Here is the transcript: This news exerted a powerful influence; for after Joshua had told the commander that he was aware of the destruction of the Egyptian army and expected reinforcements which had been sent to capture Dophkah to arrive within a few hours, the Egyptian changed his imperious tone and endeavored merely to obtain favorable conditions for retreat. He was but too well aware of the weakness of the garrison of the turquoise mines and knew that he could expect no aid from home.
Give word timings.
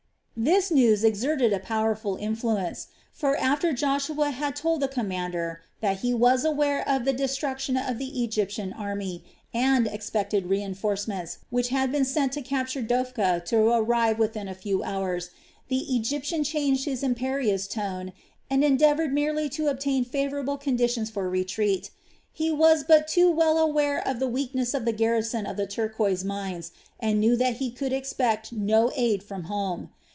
This 0.43 0.71
news 0.71 1.03
exerted 1.03 1.53
a 1.53 1.59
powerful 1.59 2.15
influence; 2.15 2.87
for 3.11 3.37
after 3.37 3.73
Joshua 3.73 4.31
had 4.31 4.55
told 4.55 4.79
the 4.81 4.87
commander 4.87 5.61
that 5.81 5.97
he 5.97 6.15
was 6.15 6.43
aware 6.43 6.87
of 6.89 7.05
the 7.05 7.13
destruction 7.13 7.77
of 7.77 7.99
the 7.99 8.23
Egyptian 8.23 8.73
army 8.73 9.23
and 9.53 9.85
expected 9.85 10.47
reinforcements 10.47 11.37
which 11.51 11.67
had 11.69 11.91
been 11.91 12.05
sent 12.05 12.31
to 12.31 12.41
capture 12.41 12.81
Dophkah 12.81 13.45
to 13.45 13.55
arrive 13.67 14.17
within 14.17 14.47
a 14.47 14.55
few 14.55 14.81
hours, 14.81 15.29
the 15.67 15.95
Egyptian 15.95 16.43
changed 16.43 16.85
his 16.85 17.03
imperious 17.03 17.67
tone 17.67 18.11
and 18.49 18.63
endeavored 18.63 19.13
merely 19.13 19.47
to 19.49 19.67
obtain 19.67 20.03
favorable 20.03 20.57
conditions 20.57 21.11
for 21.11 21.29
retreat. 21.29 21.91
He 22.33 22.49
was 22.51 22.83
but 22.83 23.07
too 23.07 23.29
well 23.29 23.59
aware 23.59 23.99
of 24.07 24.17
the 24.17 24.27
weakness 24.29 24.73
of 24.73 24.85
the 24.85 24.93
garrison 24.93 25.45
of 25.45 25.55
the 25.55 25.67
turquoise 25.67 26.23
mines 26.23 26.71
and 26.99 27.19
knew 27.19 27.35
that 27.35 27.57
he 27.57 27.69
could 27.69 27.93
expect 27.93 28.51
no 28.51 28.91
aid 28.95 29.21
from 29.21 29.43
home. 29.43 29.91